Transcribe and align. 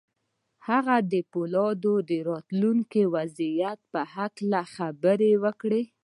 هغه 0.67 0.95
د 1.11 1.13
پولادو 1.31 1.93
د 2.09 2.11
راتلونکي 2.29 3.03
وضعیت 3.15 3.79
په 3.91 4.01
هکله 4.15 4.61
خبرې 4.75 5.31
وکړې 5.43 5.81